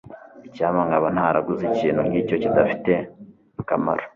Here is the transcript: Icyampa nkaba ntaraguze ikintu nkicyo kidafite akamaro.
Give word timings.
Icyampa 0.47 0.81
nkaba 0.87 1.07
ntaraguze 1.15 1.63
ikintu 1.67 2.01
nkicyo 2.07 2.35
kidafite 2.43 2.91
akamaro. 3.61 4.03